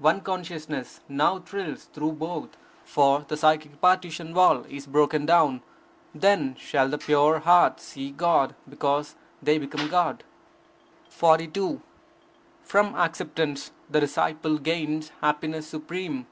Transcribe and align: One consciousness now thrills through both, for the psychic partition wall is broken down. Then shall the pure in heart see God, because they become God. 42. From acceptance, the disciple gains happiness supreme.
One 0.00 0.20
consciousness 0.20 0.98
now 1.08 1.38
thrills 1.38 1.84
through 1.84 2.14
both, 2.14 2.56
for 2.84 3.20
the 3.28 3.36
psychic 3.36 3.80
partition 3.80 4.34
wall 4.34 4.64
is 4.68 4.84
broken 4.84 5.26
down. 5.26 5.62
Then 6.12 6.56
shall 6.58 6.88
the 6.88 6.98
pure 6.98 7.36
in 7.36 7.42
heart 7.42 7.78
see 7.78 8.10
God, 8.10 8.56
because 8.68 9.14
they 9.40 9.58
become 9.58 9.88
God. 9.88 10.24
42. 11.08 11.80
From 12.64 12.96
acceptance, 12.96 13.70
the 13.88 14.00
disciple 14.00 14.58
gains 14.58 15.12
happiness 15.20 15.68
supreme. 15.68 16.26